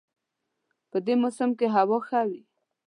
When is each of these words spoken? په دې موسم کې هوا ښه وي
په 0.89 0.97
دې 1.05 1.13
موسم 1.21 1.49
کې 1.59 1.67
هوا 1.75 1.99
ښه 2.07 2.21
وي 2.29 2.41